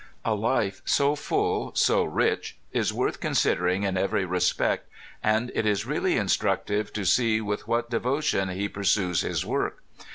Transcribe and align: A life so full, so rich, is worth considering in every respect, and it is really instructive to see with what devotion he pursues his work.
A 0.25 0.33
life 0.33 0.81
so 0.83 1.15
full, 1.15 1.75
so 1.75 2.03
rich, 2.03 2.57
is 2.73 2.91
worth 2.91 3.19
considering 3.19 3.83
in 3.83 3.97
every 3.97 4.25
respect, 4.25 4.89
and 5.21 5.51
it 5.53 5.67
is 5.67 5.85
really 5.85 6.17
instructive 6.17 6.91
to 6.93 7.05
see 7.05 7.39
with 7.39 7.67
what 7.67 7.91
devotion 7.91 8.49
he 8.49 8.67
pursues 8.67 9.21
his 9.21 9.45
work. 9.45 9.83